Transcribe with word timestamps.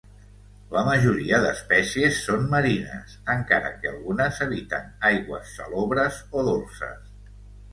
La 0.75 0.81
majoria 0.85 1.41
d'espècies 1.43 2.21
són 2.29 2.47
marines, 2.53 3.13
encara 3.35 3.71
que 3.83 3.91
algunes 3.91 4.41
habiten 4.47 4.89
aigües 5.11 5.55
salobres 5.61 6.19
o 6.41 6.47
dolces. 6.53 6.99